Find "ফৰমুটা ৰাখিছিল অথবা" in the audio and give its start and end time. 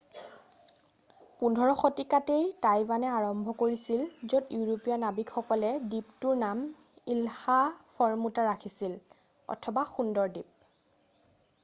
7.99-9.85